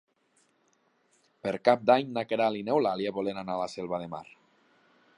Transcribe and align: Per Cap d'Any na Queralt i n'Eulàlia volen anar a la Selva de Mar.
Per 1.43 1.53
Cap 1.69 1.85
d'Any 1.91 2.09
na 2.17 2.25
Queralt 2.31 2.63
i 2.63 2.65
n'Eulàlia 2.71 3.15
volen 3.21 3.41
anar 3.43 3.59
a 3.59 3.63
la 3.65 3.71
Selva 3.79 4.05
de 4.07 4.13
Mar. 4.17 4.27